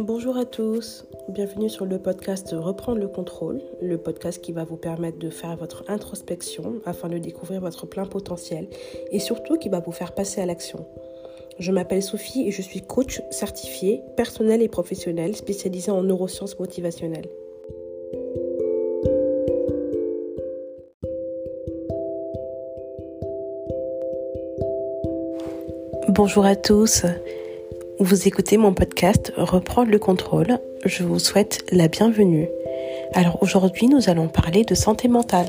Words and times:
Bonjour 0.00 0.36
à 0.36 0.44
tous, 0.44 1.06
bienvenue 1.28 1.70
sur 1.70 1.86
le 1.86 2.00
podcast 2.00 2.52
Reprendre 2.52 2.98
le 2.98 3.06
contrôle, 3.06 3.60
le 3.80 3.96
podcast 3.96 4.42
qui 4.42 4.50
va 4.50 4.64
vous 4.64 4.76
permettre 4.76 5.18
de 5.18 5.30
faire 5.30 5.56
votre 5.56 5.84
introspection 5.88 6.80
afin 6.84 7.08
de 7.08 7.18
découvrir 7.18 7.60
votre 7.60 7.86
plein 7.86 8.04
potentiel 8.04 8.66
et 9.12 9.20
surtout 9.20 9.56
qui 9.56 9.68
va 9.68 9.78
vous 9.78 9.92
faire 9.92 10.12
passer 10.12 10.40
à 10.40 10.46
l'action. 10.46 10.84
Je 11.60 11.70
m'appelle 11.70 12.02
Sophie 12.02 12.48
et 12.48 12.50
je 12.50 12.60
suis 12.60 12.82
coach 12.82 13.22
certifié, 13.30 14.02
personnel 14.16 14.62
et 14.62 14.68
professionnel 14.68 15.36
spécialisé 15.36 15.92
en 15.92 16.02
neurosciences 16.02 16.58
motivationnelles. 16.58 17.28
Bonjour 26.08 26.44
à 26.44 26.56
tous. 26.56 27.04
Vous 28.00 28.26
écoutez 28.26 28.56
mon 28.56 28.74
podcast 28.74 29.32
Reprendre 29.36 29.90
le 29.90 30.00
contrôle. 30.00 30.58
Je 30.84 31.04
vous 31.04 31.20
souhaite 31.20 31.64
la 31.70 31.86
bienvenue. 31.86 32.48
Alors 33.12 33.38
aujourd'hui, 33.40 33.86
nous 33.86 34.10
allons 34.10 34.26
parler 34.26 34.64
de 34.64 34.74
santé 34.74 35.06
mentale. 35.06 35.46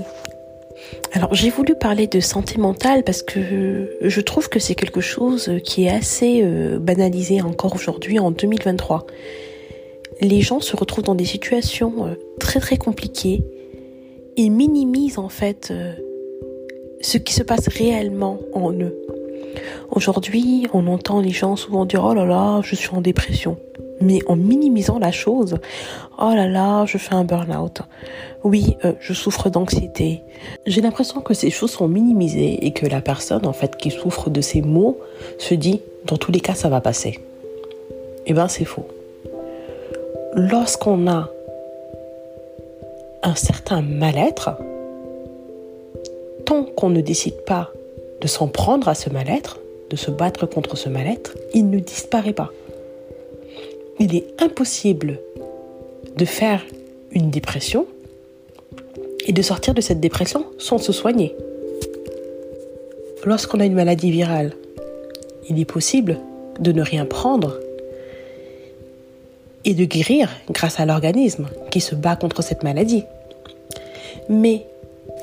Alors 1.13 1.33
j'ai 1.33 1.49
voulu 1.49 1.73
parler 1.75 2.05
de 2.05 2.19
santé 2.19 2.59
mentale 2.59 3.03
parce 3.03 3.23
que 3.23 3.97
je 3.99 4.21
trouve 4.21 4.47
que 4.47 4.59
c'est 4.59 4.75
quelque 4.75 5.01
chose 5.01 5.51
qui 5.63 5.85
est 5.85 5.89
assez 5.89 6.41
euh, 6.43 6.77
banalisé 6.77 7.41
encore 7.41 7.73
aujourd'hui 7.73 8.19
en 8.19 8.29
2023. 8.29 9.07
Les 10.21 10.41
gens 10.41 10.59
se 10.59 10.75
retrouvent 10.75 11.03
dans 11.03 11.15
des 11.15 11.25
situations 11.25 12.05
euh, 12.05 12.15
très 12.39 12.59
très 12.59 12.77
compliquées 12.77 13.43
et 14.37 14.49
minimisent 14.49 15.17
en 15.17 15.29
fait 15.29 15.69
euh, 15.71 15.93
ce 17.01 17.17
qui 17.17 17.33
se 17.33 17.43
passe 17.43 17.67
réellement 17.69 18.39
en 18.53 18.71
eux. 18.71 18.95
Aujourd'hui, 19.91 20.67
on 20.73 20.87
entend 20.87 21.21
les 21.21 21.31
gens 21.31 21.55
souvent 21.55 21.85
dire 21.85 22.03
oh 22.03 22.13
là 22.13 22.25
là, 22.25 22.61
je 22.63 22.75
suis 22.75 22.89
en 22.89 23.01
dépression. 23.01 23.57
Mais 24.01 24.19
en 24.27 24.35
minimisant 24.35 24.99
la 24.99 25.11
chose, 25.11 25.57
oh 26.19 26.31
là 26.33 26.47
là, 26.47 26.85
je 26.85 26.97
fais 26.97 27.13
un 27.13 27.23
burn-out. 27.23 27.81
Oui, 28.43 28.75
euh, 28.83 28.93
je 28.99 29.13
souffre 29.13 29.49
d'anxiété. 29.49 30.21
J'ai 30.65 30.81
l'impression 30.81 31.21
que 31.21 31.33
ces 31.33 31.49
choses 31.49 31.71
sont 31.71 31.87
minimisées 31.87 32.65
et 32.65 32.71
que 32.71 32.85
la 32.85 33.01
personne 33.01 33.45
en 33.45 33.53
fait 33.53 33.77
qui 33.77 33.91
souffre 33.91 34.29
de 34.29 34.41
ces 34.41 34.61
mots 34.61 34.99
se 35.39 35.55
dit 35.55 35.81
dans 36.05 36.17
tous 36.17 36.31
les 36.31 36.41
cas 36.41 36.55
ça 36.55 36.69
va 36.69 36.81
passer. 36.81 37.19
Eh 38.25 38.33
bien 38.33 38.47
c'est 38.47 38.65
faux. 38.65 38.87
Lorsqu'on 40.33 41.07
a 41.07 41.29
un 43.23 43.35
certain 43.35 43.81
mal-être, 43.81 44.57
tant 46.45 46.63
qu'on 46.63 46.89
ne 46.89 47.01
décide 47.01 47.41
pas 47.45 47.71
de 48.21 48.27
s'en 48.27 48.47
prendre 48.47 48.87
à 48.87 48.95
ce 48.95 49.09
mal-être, 49.09 49.59
de 49.89 49.95
se 49.95 50.11
battre 50.11 50.45
contre 50.45 50.77
ce 50.77 50.89
mal-être, 50.89 51.35
il 51.53 51.69
ne 51.69 51.79
disparaît 51.79 52.33
pas. 52.33 52.51
Il 53.99 54.15
est 54.15 54.25
impossible 54.41 55.19
de 56.17 56.25
faire 56.25 56.65
une 57.11 57.29
dépression 57.29 57.85
et 59.25 59.33
de 59.33 59.41
sortir 59.41 59.73
de 59.73 59.81
cette 59.81 59.99
dépression 59.99 60.45
sans 60.57 60.77
se 60.77 60.91
soigner. 60.91 61.35
Lorsqu'on 63.25 63.59
a 63.59 63.65
une 63.65 63.73
maladie 63.73 64.11
virale, 64.11 64.53
il 65.49 65.59
est 65.59 65.65
possible 65.65 66.19
de 66.59 66.71
ne 66.71 66.81
rien 66.81 67.05
prendre 67.05 67.59
et 69.63 69.73
de 69.73 69.85
guérir 69.85 70.29
grâce 70.51 70.79
à 70.79 70.85
l'organisme 70.85 71.47
qui 71.71 71.81
se 71.81 71.95
bat 71.95 72.15
contre 72.15 72.43
cette 72.43 72.63
maladie. 72.63 73.03
Mais 74.29 74.65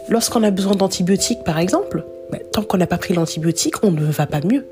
lorsqu'on 0.08 0.42
a 0.42 0.50
besoin 0.50 0.74
d'antibiotiques, 0.74 1.44
par 1.44 1.58
exemple, 1.58 2.04
tant 2.38 2.62
qu'on 2.62 2.78
n'a 2.78 2.86
pas 2.86 2.98
pris 2.98 3.14
l'antibiotique, 3.14 3.82
on 3.82 3.90
ne 3.90 4.04
va 4.04 4.26
pas 4.26 4.40
mieux. 4.40 4.64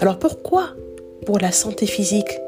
Alors 0.00 0.18
pourquoi 0.18 0.70
pour 1.26 1.38
la 1.38 1.52
santé 1.52 1.86
physique 1.86 2.38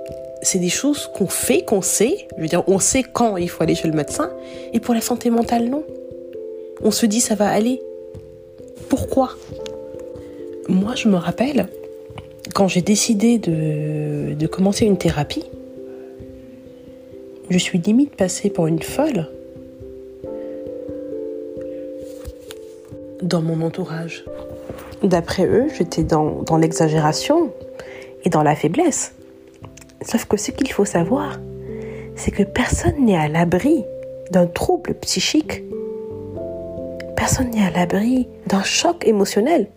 c'est 0.43 0.59
des 0.59 0.69
choses 0.69 1.11
qu'on 1.15 1.27
fait, 1.27 1.63
qu'on 1.63 1.83
sait, 1.83 2.29
je 2.37 2.43
veux 2.43 2.49
dire, 2.49 2.63
on 2.69 2.79
sait 2.79 3.03
quand 3.03 3.37
il 3.37 3.49
faut 3.49 3.63
aller 3.63 3.75
chez 3.75 3.89
le 3.89 3.95
médecin, 3.95 4.31
et 4.73 4.81
pour 4.81 4.95
la 4.95 5.01
santé 5.01 5.31
mentale, 5.31 5.69
non. 5.69 5.83
On 6.83 6.91
se 6.91 7.07
dit 7.07 7.21
ça 7.21 7.35
va 7.35 7.49
aller. 7.49 7.81
Pourquoi? 8.89 9.31
Moi, 10.69 10.95
je 10.95 11.09
me 11.09 11.17
rappelle, 11.17 11.69
quand 12.55 12.69
j'ai 12.69 12.83
décidé 12.83 13.39
de, 13.39 14.35
de 14.35 14.47
commencer 14.47 14.85
une 14.85 14.99
thérapie, 14.99 15.45
je 17.49 17.59
suis 17.59 17.79
limite 17.79 18.15
passée 18.15 18.51
pour 18.51 18.67
une 18.67 18.83
folle 18.83 19.29
dans 23.23 23.43
mon 23.43 23.63
entourage. 23.63 24.25
D'après 25.03 25.47
eux, 25.47 25.67
j'étais 25.77 26.03
dans, 26.03 26.43
dans 26.43 26.57
l'exagération 26.57 27.53
et 28.25 28.31
dans 28.31 28.43
la 28.43 28.55
faiblesse. 28.55 29.15
Sauf 30.03 30.25
que 30.27 30.37
ce 30.37 30.51
qu'il 30.51 30.71
faut 30.73 30.85
savoir, 30.85 31.39
c'est 32.15 32.31
que 32.31 32.43
personne 32.43 33.05
n'est 33.05 33.17
à 33.17 33.29
l'abri 33.29 33.85
d'un 34.31 34.47
trouble 34.47 34.95
psychique. 34.95 35.63
Personne 37.17 37.51
n'est 37.51 37.65
à 37.65 37.71
l'abri 37.71 38.29
d'un 38.47 38.63
choc 38.63 39.07
émotionnel. 39.07 39.69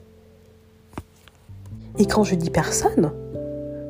Et 1.98 2.06
quand 2.06 2.24
je 2.24 2.36
dis 2.36 2.50
personne, 2.50 3.12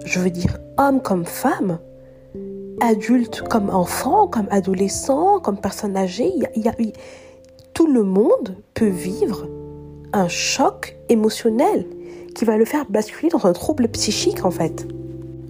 je 0.06 0.20
veux 0.20 0.32
dire 0.32 0.58
homme 0.78 1.02
comme 1.02 1.26
femme, 1.26 1.80
adulte 2.82 3.42
comme 3.50 3.70
enfant, 3.70 4.28
comme 4.28 4.48
adolescent, 4.50 5.40
comme 5.40 5.60
personne 5.60 5.96
âgée. 5.96 6.32
Il 6.56 6.64
y 6.64 6.68
a, 6.68 6.74
tout 7.80 7.88
le 7.88 8.04
monde 8.04 8.58
peut 8.74 8.90
vivre 8.90 9.48
un 10.12 10.28
choc 10.28 10.98
émotionnel 11.08 11.88
qui 12.36 12.44
va 12.44 12.58
le 12.58 12.66
faire 12.66 12.84
basculer 12.90 13.30
dans 13.30 13.46
un 13.46 13.54
trouble 13.54 13.88
psychique 13.88 14.44
en 14.44 14.52
fait. 14.52 14.86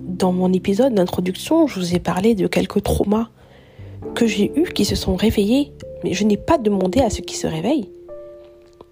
Dans 0.04 0.32
mon 0.32 0.54
épisode 0.54 0.94
d'introduction, 0.94 1.66
je 1.66 1.80
vous 1.80 1.96
ai 1.96 2.00
parlé 2.00 2.36
de 2.36 2.46
quelques 2.46 2.84
traumas 2.84 3.30
que 4.14 4.28
j'ai 4.28 4.52
eus 4.56 4.72
qui 4.74 4.86
se 4.86 4.96
sont 4.96 5.16
réveillés, 5.16 5.74
mais 6.04 6.14
je 6.14 6.24
n'ai 6.24 6.38
pas 6.38 6.60
demandé 6.60 7.00
à 7.00 7.10
ceux 7.10 7.24
qui 7.24 7.36
se 7.36 7.48
réveillent. 7.48 7.90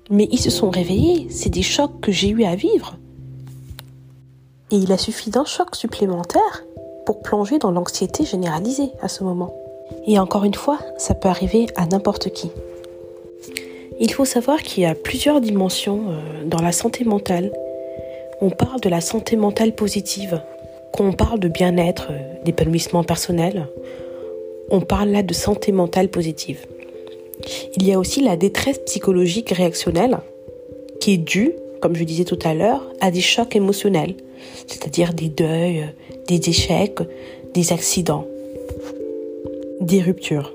Mais 0.10 0.28
ils 0.32 0.40
se 0.40 0.50
sont 0.50 0.72
réveillés, 0.72 1.28
c'est 1.30 1.52
des 1.52 1.62
chocs 1.62 2.02
que 2.02 2.12
j'ai 2.12 2.30
eu 2.30 2.44
à 2.44 2.56
vivre. 2.56 2.98
Et 4.72 4.78
il 4.78 4.92
a 4.92 4.98
suffi 4.98 5.30
d'un 5.30 5.46
choc 5.46 5.76
supplémentaire 5.76 6.64
pour 7.06 7.22
plonger 7.22 7.60
dans 7.60 7.70
l'anxiété 7.70 8.26
généralisée 8.26 8.90
à 9.00 9.08
ce 9.08 9.24
moment. 9.24 9.56
Et 10.08 10.18
encore 10.18 10.44
une 10.44 10.56
fois, 10.56 10.80
ça 10.98 11.14
peut 11.14 11.30
arriver 11.30 11.68
à 11.76 11.86
n'importe 11.86 12.32
qui. 12.32 12.50
Il 14.00 14.12
faut 14.12 14.26
savoir 14.26 14.62
qu'il 14.62 14.84
y 14.84 14.86
a 14.86 14.94
plusieurs 14.94 15.42
dimensions 15.42 16.12
euh, 16.12 16.46
dans 16.46 16.62
la 16.62 16.72
santé 16.72 17.04
mentale. 17.04 17.52
On 18.42 18.52
parle 18.52 18.80
de 18.80 18.90
la 18.90 19.02
santé 19.02 19.36
mentale 19.36 19.74
positive, 19.74 20.42
quand 20.94 21.06
on 21.06 21.14
parle 21.14 21.40
de 21.40 21.48
bien-être, 21.48 22.08
euh, 22.12 22.44
d'épanouissement 22.44 23.04
personnel, 23.04 23.68
on 24.70 24.82
parle 24.82 25.10
là 25.10 25.24
de 25.24 25.34
santé 25.34 25.72
mentale 25.72 26.10
positive. 26.10 26.66
Il 27.76 27.88
y 27.88 27.94
a 27.94 28.00
aussi 28.00 28.22
la 28.22 28.36
détresse 28.36 28.80
psychologique 28.80 29.52
réactionnelle, 29.52 30.18
qui 31.00 31.14
est 31.14 31.18
due, 31.18 31.54
comme 31.82 31.96
je 31.96 32.04
disais 32.04 32.24
tout 32.24 32.40
à 32.44 32.54
l'heure, 32.54 32.86
à 33.00 33.12
des 33.12 33.22
chocs 33.22 33.56
émotionnels, 33.56 34.16
c'est-à-dire 34.68 35.14
des 35.14 35.30
deuils, 35.30 35.86
des 36.28 36.50
échecs, 36.50 37.00
des 37.54 37.74
accidents, 37.74 38.28
des 39.82 40.02
ruptures. 40.02 40.54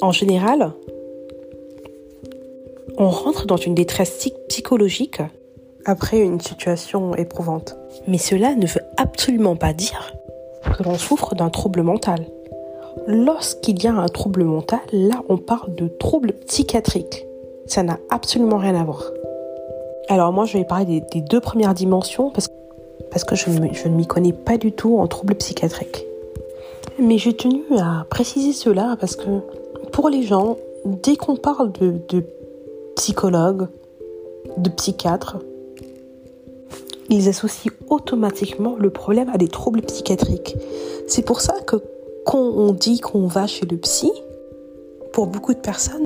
En 0.00 0.12
général, 0.12 0.72
on 3.00 3.08
rentre 3.08 3.46
dans 3.46 3.56
une 3.56 3.74
détresse 3.74 4.28
psychologique 4.48 5.22
après 5.86 6.18
une 6.18 6.38
situation 6.38 7.14
éprouvante. 7.14 7.74
Mais 8.06 8.18
cela 8.18 8.54
ne 8.54 8.66
veut 8.66 8.82
absolument 8.98 9.56
pas 9.56 9.72
dire 9.72 10.12
que 10.76 10.82
l'on 10.82 10.98
souffre 10.98 11.34
d'un 11.34 11.48
trouble 11.48 11.82
mental. 11.82 12.26
Lorsqu'il 13.06 13.82
y 13.82 13.86
a 13.86 13.94
un 13.94 14.08
trouble 14.08 14.44
mental, 14.44 14.80
là 14.92 15.22
on 15.30 15.38
parle 15.38 15.74
de 15.76 15.88
trouble 15.88 16.34
psychiatrique. 16.46 17.24
Ça 17.64 17.82
n'a 17.82 17.98
absolument 18.10 18.58
rien 18.58 18.74
à 18.74 18.84
voir. 18.84 19.02
Alors 20.08 20.30
moi 20.34 20.44
je 20.44 20.58
vais 20.58 20.64
parler 20.64 21.02
des, 21.10 21.22
deux 21.22 21.40
premières 21.40 21.72
dimensions 21.72 22.28
parce, 22.30 22.48
parce 23.10 23.24
que 23.24 23.34
je, 23.34 23.46
je 23.72 23.88
ne 23.88 23.94
m'y 23.94 24.06
connais 24.06 24.34
pas 24.34 24.58
du 24.58 24.72
tout 24.72 24.98
en 24.98 25.06
trouble 25.06 25.36
psychiatrique. 25.36 26.04
Mais 26.98 27.16
j'ai 27.16 27.32
tenu 27.32 27.62
à 27.78 28.04
préciser 28.10 28.52
cela 28.52 28.98
parce 29.00 29.16
que 29.16 29.40
pour 29.90 30.10
les 30.10 30.22
gens, 30.22 30.58
dès 30.84 31.16
qu'on 31.16 31.36
parle 31.36 31.72
de, 31.72 31.94
de 32.10 32.26
psychologues, 33.00 33.66
de 34.58 34.68
psychiatres, 34.68 35.38
ils 37.08 37.30
associent 37.30 37.72
automatiquement 37.88 38.76
le 38.78 38.90
problème 38.90 39.30
à 39.30 39.38
des 39.38 39.48
troubles 39.48 39.80
psychiatriques. 39.80 40.54
C'est 41.08 41.22
pour 41.22 41.40
ça 41.40 41.54
que 41.66 41.76
quand 42.26 42.38
on 42.38 42.74
dit 42.74 43.00
qu'on 43.00 43.26
va 43.26 43.46
chez 43.46 43.64
le 43.64 43.78
psy, 43.78 44.12
pour 45.14 45.28
beaucoup 45.28 45.54
de 45.54 45.60
personnes, 45.60 46.04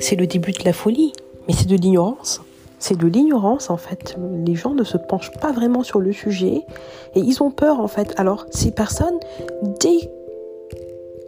c'est 0.00 0.16
le 0.16 0.26
début 0.26 0.52
de 0.52 0.62
la 0.66 0.74
folie, 0.74 1.14
mais 1.48 1.54
c'est 1.54 1.66
de 1.66 1.76
l'ignorance. 1.76 2.42
C'est 2.78 2.98
de 2.98 3.06
l'ignorance 3.06 3.70
en 3.70 3.78
fait. 3.78 4.14
Les 4.44 4.54
gens 4.54 4.74
ne 4.74 4.84
se 4.84 4.98
penchent 4.98 5.32
pas 5.40 5.50
vraiment 5.50 5.82
sur 5.82 6.00
le 6.00 6.12
sujet 6.12 6.60
et 7.14 7.20
ils 7.20 7.42
ont 7.42 7.52
peur 7.52 7.80
en 7.80 7.88
fait. 7.88 8.12
Alors 8.18 8.44
ces 8.50 8.70
personnes, 8.70 9.18
dès 9.80 10.10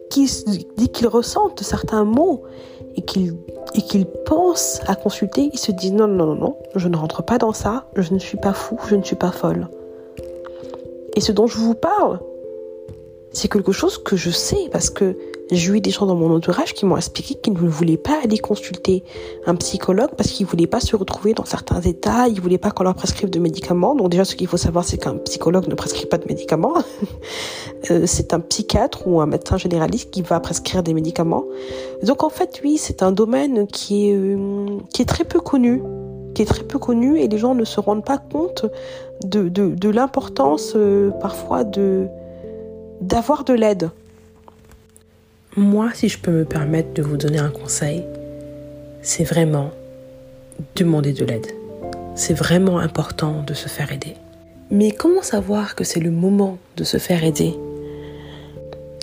qu'ils 0.08 1.08
ressentent 1.08 1.62
certains 1.62 2.04
mots 2.04 2.42
et 2.96 3.02
qu'ils 3.02 3.34
et 3.74 4.04
pensent 4.24 4.80
à 4.86 4.94
consulter, 4.94 5.50
ils 5.52 5.58
se 5.58 5.72
disent 5.72 5.92
non, 5.92 6.08
non, 6.08 6.26
non, 6.26 6.34
non, 6.34 6.56
je 6.74 6.88
ne 6.88 6.96
rentre 6.96 7.22
pas 7.22 7.38
dans 7.38 7.52
ça, 7.52 7.86
je 7.96 8.14
ne 8.14 8.18
suis 8.18 8.38
pas 8.38 8.52
fou, 8.52 8.78
je 8.88 8.96
ne 8.96 9.02
suis 9.02 9.16
pas 9.16 9.32
folle. 9.32 9.68
Et 11.14 11.20
ce 11.20 11.32
dont 11.32 11.46
je 11.46 11.58
vous 11.58 11.74
parle, 11.74 12.20
C'est 13.32 13.48
quelque 13.48 13.72
chose 13.72 13.98
que 13.98 14.16
je 14.16 14.30
sais 14.30 14.70
parce 14.72 14.88
que 14.88 15.14
j'ai 15.50 15.72
eu 15.72 15.80
des 15.80 15.90
gens 15.90 16.06
dans 16.06 16.16
mon 16.16 16.34
entourage 16.34 16.74
qui 16.74 16.86
m'ont 16.86 16.96
expliqué 16.96 17.34
qu'ils 17.34 17.52
ne 17.52 17.68
voulaient 17.68 17.96
pas 17.96 18.20
aller 18.22 18.38
consulter 18.38 19.04
un 19.46 19.54
psychologue 19.54 20.10
parce 20.16 20.30
qu'ils 20.30 20.46
voulaient 20.46 20.66
pas 20.66 20.80
se 20.80 20.96
retrouver 20.96 21.34
dans 21.34 21.44
certains 21.44 21.80
états, 21.80 22.28
ils 22.28 22.40
voulaient 22.40 22.58
pas 22.58 22.70
qu'on 22.70 22.84
leur 22.84 22.94
prescrive 22.94 23.30
de 23.30 23.38
médicaments. 23.38 23.94
Donc 23.94 24.10
déjà, 24.10 24.24
ce 24.24 24.34
qu'il 24.34 24.48
faut 24.48 24.56
savoir, 24.56 24.84
c'est 24.84 24.98
qu'un 24.98 25.16
psychologue 25.18 25.68
ne 25.68 25.74
prescrit 25.74 26.06
pas 26.06 26.18
de 26.18 26.26
médicaments. 26.28 26.74
Euh, 27.90 28.04
c'est 28.06 28.32
un 28.32 28.40
psychiatre 28.40 29.06
ou 29.06 29.20
un 29.20 29.26
médecin 29.26 29.58
généraliste 29.58 30.10
qui 30.10 30.22
va 30.22 30.40
prescrire 30.40 30.82
des 30.82 30.94
médicaments. 30.94 31.44
Donc 32.02 32.24
en 32.24 32.30
fait, 32.30 32.60
oui, 32.64 32.78
c'est 32.78 33.02
un 33.02 33.12
domaine 33.12 33.66
qui 33.68 34.08
est, 34.08 34.14
euh, 34.14 34.78
qui 34.92 35.02
est 35.02 35.04
très 35.04 35.24
peu 35.24 35.40
connu 35.40 35.82
qui 36.34 36.42
est 36.42 36.46
très 36.46 36.64
peu 36.64 36.78
connu 36.78 37.18
et 37.18 37.28
les 37.28 37.38
gens 37.38 37.54
ne 37.54 37.64
se 37.64 37.80
rendent 37.80 38.04
pas 38.04 38.18
compte 38.18 38.66
de, 39.24 39.48
de, 39.48 39.68
de 39.74 39.88
l'importance 39.88 40.74
euh, 40.76 41.10
parfois 41.20 41.64
de 41.64 42.08
d'avoir 43.00 43.44
de 43.44 43.54
l'aide. 43.54 43.90
Moi, 45.58 45.90
si 45.94 46.10
je 46.10 46.18
peux 46.18 46.30
me 46.30 46.44
permettre 46.44 46.92
de 46.92 47.00
vous 47.00 47.16
donner 47.16 47.38
un 47.38 47.48
conseil, 47.48 48.04
c'est 49.00 49.24
vraiment 49.24 49.70
demander 50.74 51.14
de 51.14 51.24
l'aide. 51.24 51.46
C'est 52.14 52.34
vraiment 52.34 52.78
important 52.78 53.42
de 53.42 53.54
se 53.54 53.66
faire 53.66 53.90
aider. 53.90 54.16
Mais 54.70 54.90
comment 54.90 55.22
savoir 55.22 55.74
que 55.74 55.82
c'est 55.82 56.00
le 56.00 56.10
moment 56.10 56.58
de 56.76 56.84
se 56.84 56.98
faire 56.98 57.24
aider? 57.24 57.54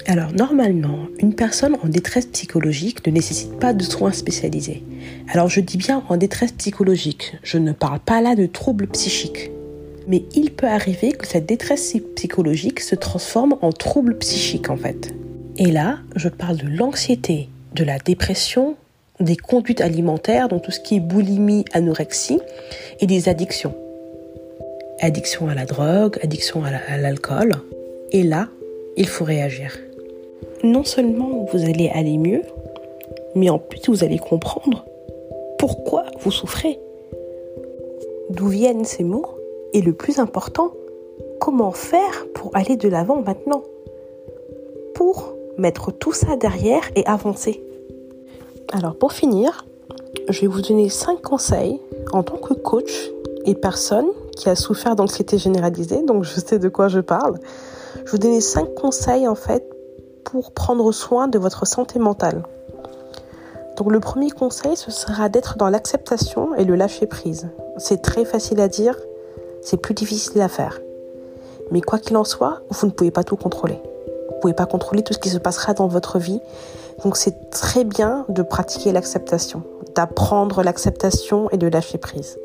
Alors 0.05 0.31
normalement, 0.31 1.07
une 1.17 1.33
personne 1.33 1.75
en 1.83 1.87
détresse 1.87 2.27
psychologique 2.27 3.07
ne 3.07 3.11
nécessite 3.11 3.57
pas 3.59 3.73
de 3.73 3.81
soins 3.81 4.11
spécialisés. 4.11 4.83
Alors 5.29 5.49
je 5.49 5.59
dis 5.59 5.77
bien 5.77 6.03
en 6.07 6.17
détresse 6.17 6.51
psychologique, 6.51 7.35
je 7.41 7.57
ne 7.57 7.71
parle 7.71 7.99
pas 7.99 8.21
là 8.21 8.35
de 8.35 8.45
troubles 8.45 8.85
psychiques. 8.89 9.49
Mais 10.07 10.23
il 10.35 10.51
peut 10.51 10.67
arriver 10.67 11.13
que 11.13 11.25
cette 11.25 11.47
détresse 11.47 11.95
psychologique 12.15 12.79
se 12.79 12.93
transforme 12.93 13.55
en 13.61 13.71
trouble 13.71 14.19
psychique 14.19 14.69
en 14.69 14.77
fait. 14.77 15.15
Et 15.57 15.71
là, 15.71 15.99
je 16.15 16.29
parle 16.29 16.57
de 16.57 16.67
l'anxiété, 16.67 17.49
de 17.75 17.83
la 17.83 17.99
dépression, 17.99 18.75
des 19.19 19.35
conduites 19.35 19.81
alimentaires, 19.81 20.47
donc 20.47 20.63
tout 20.63 20.71
ce 20.71 20.79
qui 20.79 20.95
est 20.95 20.99
boulimie, 20.99 21.65
anorexie, 21.73 22.39
et 22.99 23.05
des 23.05 23.29
addictions. 23.29 23.75
Addiction 24.99 25.47
à 25.49 25.55
la 25.55 25.65
drogue, 25.65 26.17
addiction 26.23 26.63
à 26.63 26.97
l'alcool. 26.97 27.53
Et 28.11 28.23
là, 28.23 28.47
il 28.97 29.07
faut 29.07 29.25
réagir. 29.25 29.77
Non 30.63 30.83
seulement 30.83 31.45
vous 31.51 31.63
allez 31.63 31.89
aller 31.89 32.17
mieux, 32.17 32.41
mais 33.35 33.49
en 33.49 33.59
plus 33.59 33.81
vous 33.87 34.03
allez 34.03 34.19
comprendre 34.19 34.85
pourquoi 35.59 36.05
vous 36.19 36.31
souffrez. 36.31 36.79
D'où 38.29 38.47
viennent 38.47 38.85
ces 38.85 39.03
mots? 39.03 39.27
Et 39.73 39.81
le 39.81 39.93
plus 39.93 40.19
important, 40.19 40.71
comment 41.39 41.71
faire 41.71 42.27
pour 42.33 42.55
aller 42.55 42.77
de 42.77 42.87
l'avant 42.87 43.21
maintenant? 43.21 43.63
Pour 44.93 45.35
mettre 45.57 45.91
tout 45.91 46.13
ça 46.13 46.35
derrière 46.35 46.83
et 46.95 47.05
avancer. 47.05 47.63
Alors 48.71 48.95
pour 48.95 49.13
finir, 49.13 49.65
je 50.29 50.41
vais 50.41 50.47
vous 50.47 50.61
donner 50.61 50.89
5 50.89 51.21
conseils 51.21 51.79
en 52.11 52.23
tant 52.23 52.37
que 52.37 52.53
coach 52.53 53.11
et 53.45 53.55
personne 53.55 54.07
qui 54.35 54.49
a 54.49 54.55
souffert 54.55 54.95
d'anxiété 54.95 55.37
généralisée, 55.37 56.01
donc 56.03 56.23
je 56.23 56.39
sais 56.39 56.59
de 56.59 56.69
quoi 56.69 56.87
je 56.87 56.99
parle. 56.99 57.37
Je 57.95 57.99
vais 57.99 58.11
vous 58.11 58.17
donner 58.17 58.41
5 58.41 58.73
conseils 58.73 59.27
en 59.27 59.35
fait 59.35 59.63
pour 60.23 60.51
prendre 60.53 60.91
soin 60.91 61.27
de 61.27 61.37
votre 61.37 61.67
santé 61.67 61.99
mentale. 61.99 62.43
Donc 63.77 63.91
le 63.91 63.99
premier 63.99 64.29
conseil, 64.29 64.75
ce 64.75 64.91
sera 64.91 65.29
d'être 65.29 65.57
dans 65.57 65.69
l'acceptation 65.69 66.53
et 66.55 66.63
le 66.63 66.75
lâcher 66.75 67.07
prise. 67.07 67.49
C'est 67.77 68.01
très 68.01 68.23
facile 68.23 68.59
à 68.61 68.67
dire, 68.67 68.95
c'est 69.61 69.77
plus 69.77 69.93
difficile 69.93 70.41
à 70.41 70.47
faire. 70.47 70.79
Mais 71.71 71.81
quoi 71.81 71.97
qu'il 71.97 72.15
en 72.17 72.23
soit, 72.23 72.61
vous 72.69 72.87
ne 72.87 72.91
pouvez 72.91 73.11
pas 73.11 73.23
tout 73.23 73.35
contrôler 73.35 73.79
pouvez 74.43 74.53
pas 74.53 74.65
contrôler 74.65 75.03
tout 75.03 75.13
ce 75.13 75.19
qui 75.19 75.29
se 75.29 75.37
passera 75.37 75.73
dans 75.73 75.87
votre 75.87 76.19
vie. 76.19 76.41
Donc 77.05 77.15
c'est 77.15 77.49
très 77.49 77.85
bien 77.85 78.25
de 78.27 78.43
pratiquer 78.43 78.91
l'acceptation, 78.91 79.63
d'apprendre 79.95 80.63
l'acceptation 80.63 81.49
et 81.51 81.57
de 81.57 81.67
lâcher 81.67 81.97
prise. 81.97 82.37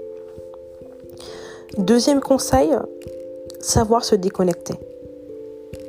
Deuxième 1.76 2.20
conseil, 2.20 2.70
savoir 3.60 4.04
se 4.04 4.14
déconnecter. 4.14 4.74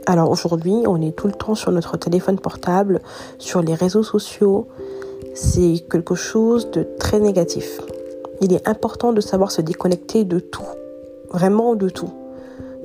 Alors 0.08 0.32
aujourd'hui, 0.32 0.74
on 0.88 1.00
est 1.00 1.16
tout 1.16 1.28
le 1.28 1.34
temps 1.34 1.54
sur 1.54 1.72
notre 1.72 1.96
téléphone 1.96 2.40
portable, 2.40 3.02
sur 3.38 3.62
les 3.62 3.76
réseaux 3.76 4.04
sociaux. 4.04 4.68
C'est 5.36 5.86
quelque 5.92 6.16
chose 6.16 6.72
de 6.72 6.88
très 6.98 7.20
négatif. 7.20 7.82
Il 8.42 8.52
est 8.52 8.68
important 8.68 9.14
de 9.14 9.22
savoir 9.22 9.52
se 9.52 9.62
déconnecter 9.62 10.24
de 10.24 10.40
tout, 10.40 10.72
vraiment 11.30 11.76
de 11.76 11.88
tout. 11.88 12.10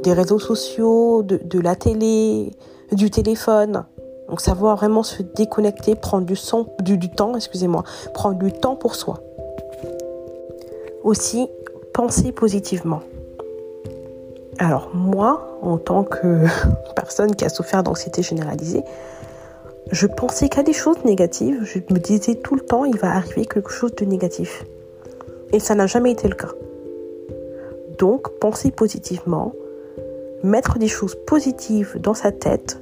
Des 0.02 0.12
réseaux 0.12 0.38
sociaux, 0.38 1.22
de, 1.22 1.40
de 1.42 1.58
la 1.58 1.74
télé, 1.74 2.52
du 2.92 3.10
téléphone. 3.10 3.84
Donc 4.28 4.40
savoir 4.40 4.76
vraiment 4.76 5.02
se 5.02 5.22
déconnecter, 5.22 5.94
prendre 5.94 6.26
du, 6.26 7.10
temps, 7.10 7.34
excusez-moi, 7.34 7.84
prendre 8.14 8.38
du 8.38 8.52
temps 8.52 8.76
pour 8.76 8.94
soi. 8.94 9.20
Aussi, 11.02 11.48
penser 11.92 12.32
positivement. 12.32 13.00
Alors 14.58 14.90
moi, 14.94 15.58
en 15.62 15.78
tant 15.78 16.04
que 16.04 16.46
personne 16.96 17.34
qui 17.34 17.44
a 17.44 17.48
souffert 17.48 17.82
d'anxiété 17.82 18.22
généralisée, 18.22 18.82
je 19.90 20.06
pensais 20.06 20.48
qu'à 20.48 20.62
des 20.62 20.72
choses 20.72 21.04
négatives. 21.04 21.60
Je 21.64 21.78
me 21.92 21.98
disais 21.98 22.36
tout 22.36 22.54
le 22.54 22.62
temps, 22.62 22.84
il 22.84 22.96
va 22.96 23.14
arriver 23.14 23.44
quelque 23.44 23.70
chose 23.70 23.94
de 23.94 24.04
négatif. 24.04 24.64
Et 25.52 25.60
ça 25.60 25.74
n'a 25.74 25.86
jamais 25.86 26.12
été 26.12 26.26
le 26.26 26.34
cas. 26.34 26.52
Donc, 27.98 28.38
penser 28.40 28.70
positivement, 28.70 29.52
mettre 30.44 30.78
des 30.78 30.88
choses 30.88 31.16
positives 31.26 31.98
dans 31.98 32.14
sa 32.14 32.30
tête 32.30 32.80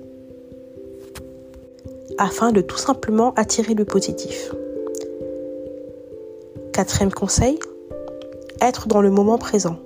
afin 2.19 2.53
de 2.53 2.61
tout 2.61 2.77
simplement 2.77 3.33
attirer 3.35 3.75
le 3.75 3.85
positif. 3.85 4.53
Quatrième 6.73 7.13
conseil, 7.13 7.59
être 8.61 8.89
dans 8.89 9.01
le 9.01 9.11
moment 9.11 9.39
présent. 9.39 9.77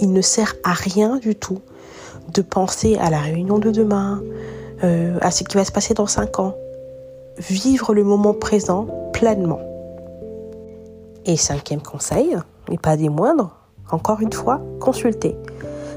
Il 0.00 0.12
ne 0.12 0.20
sert 0.20 0.54
à 0.64 0.72
rien 0.72 1.18
du 1.18 1.36
tout 1.36 1.60
de 2.34 2.42
penser 2.42 2.96
à 2.96 3.10
la 3.10 3.18
réunion 3.18 3.58
de 3.58 3.70
demain, 3.70 4.22
euh, 4.82 5.18
à 5.20 5.30
ce 5.30 5.44
qui 5.44 5.56
va 5.56 5.64
se 5.64 5.72
passer 5.72 5.94
dans 5.94 6.06
cinq 6.06 6.40
ans. 6.40 6.56
Vivre 7.38 7.94
le 7.94 8.02
moment 8.02 8.34
présent 8.34 8.86
pleinement. 9.12 9.60
Et 11.26 11.36
cinquième 11.36 11.82
conseil, 11.82 12.36
et 12.70 12.78
pas 12.78 12.96
des 12.96 13.08
moindres, 13.08 13.56
encore 13.90 14.20
une 14.20 14.32
fois, 14.32 14.60
consultez. 14.80 15.36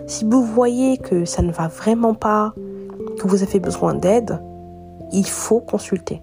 Si 0.07 0.25
vous 0.25 0.43
voyez 0.43 0.97
que 0.97 1.25
ça 1.25 1.41
ne 1.41 1.51
va 1.51 1.67
vraiment 1.67 2.13
pas, 2.13 2.53
que 3.19 3.27
vous 3.27 3.43
avez 3.43 3.59
besoin 3.59 3.93
d'aide, 3.93 4.39
il 5.11 5.27
faut 5.27 5.59
consulter. 5.59 6.21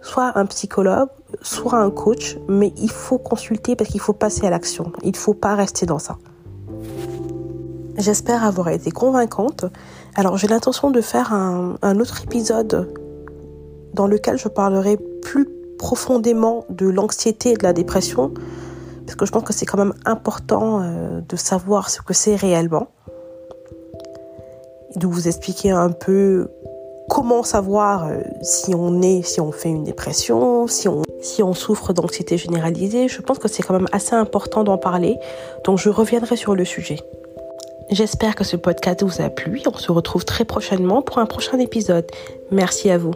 Soit 0.00 0.38
un 0.38 0.46
psychologue, 0.46 1.08
soit 1.42 1.78
un 1.78 1.90
coach, 1.90 2.38
mais 2.48 2.72
il 2.78 2.90
faut 2.90 3.18
consulter 3.18 3.76
parce 3.76 3.90
qu'il 3.90 4.00
faut 4.00 4.12
passer 4.12 4.46
à 4.46 4.50
l'action. 4.50 4.92
Il 5.02 5.10
ne 5.10 5.16
faut 5.16 5.34
pas 5.34 5.54
rester 5.54 5.84
dans 5.84 5.98
ça. 5.98 6.16
J'espère 7.98 8.44
avoir 8.44 8.68
été 8.68 8.90
convaincante. 8.90 9.64
Alors 10.14 10.36
j'ai 10.36 10.48
l'intention 10.48 10.90
de 10.90 11.00
faire 11.00 11.32
un, 11.32 11.98
autre 11.98 12.22
épisode 12.22 12.94
dans 13.94 14.06
lequel 14.06 14.38
je 14.38 14.48
parlerai 14.48 14.98
plus 15.22 15.48
profondément 15.78 16.66
de 16.68 16.86
l'anxiété 16.86 17.52
et 17.52 17.56
de 17.56 17.62
la 17.62 17.72
dépression, 17.72 18.32
parce 19.06 19.16
que 19.16 19.24
je 19.24 19.32
pense 19.32 19.44
que 19.44 19.52
c'est 19.52 19.66
quand 19.66 19.78
même 19.78 19.94
important 20.04 20.82
euh, 20.82 21.20
de 21.26 21.36
savoir 21.36 21.90
ce 21.90 22.02
que 22.02 22.12
c'est 22.12 22.36
réellement, 22.36 22.88
de 24.96 25.06
vous 25.06 25.28
expliquer 25.28 25.70
un 25.70 25.90
peu 25.90 26.48
comment 27.08 27.42
savoir 27.42 28.06
euh, 28.06 28.18
si 28.42 28.74
on 28.74 29.00
est, 29.00 29.22
si 29.22 29.40
on 29.40 29.52
fait 29.52 29.68
une 29.68 29.84
dépression, 29.84 30.66
si 30.66 30.88
on, 30.88 31.02
si 31.20 31.42
on 31.42 31.54
souffre 31.54 31.92
d'anxiété 31.92 32.36
généralisée. 32.36 33.08
Je 33.08 33.22
pense 33.22 33.38
que 33.38 33.48
c'est 33.48 33.62
quand 33.62 33.74
même 33.74 33.88
assez 33.92 34.14
important 34.14 34.64
d'en 34.64 34.78
parler, 34.78 35.18
donc 35.64 35.78
je 35.78 35.88
reviendrai 35.88 36.36
sur 36.36 36.54
le 36.54 36.64
sujet. 36.64 36.98
J'espère 37.90 38.34
que 38.34 38.42
ce 38.42 38.56
podcast 38.56 39.04
vous 39.04 39.22
a 39.22 39.30
plu. 39.30 39.62
On 39.72 39.78
se 39.78 39.92
retrouve 39.92 40.24
très 40.24 40.44
prochainement 40.44 41.02
pour 41.02 41.18
un 41.18 41.26
prochain 41.26 41.58
épisode. 41.60 42.06
Merci 42.50 42.90
à 42.90 42.98
vous. 42.98 43.12